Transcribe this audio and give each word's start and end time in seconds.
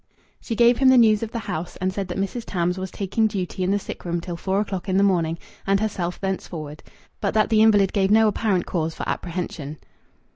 She 0.39 0.55
gave 0.55 0.79
him 0.79 0.89
the 0.89 0.97
news 0.97 1.21
of 1.21 1.29
the 1.31 1.37
house 1.45 1.75
and 1.75 1.93
said 1.93 2.07
that 2.07 2.17
Mrs. 2.17 2.43
Tams 2.43 2.79
was 2.79 2.89
taking 2.89 3.27
duty 3.27 3.61
in 3.61 3.69
the 3.69 3.77
sick 3.77 4.03
room 4.03 4.19
till 4.19 4.35
four 4.35 4.59
o'clock 4.61 4.89
in 4.89 4.97
the 4.97 5.03
morning, 5.03 5.37
and 5.67 5.79
herself 5.79 6.19
thenceforward, 6.19 6.81
but 7.19 7.35
that 7.35 7.49
the 7.49 7.61
invalid 7.61 7.93
gave 7.93 8.09
no 8.09 8.27
apparent 8.27 8.65
cause 8.65 8.95
for 8.95 9.07
apprehension. 9.07 9.77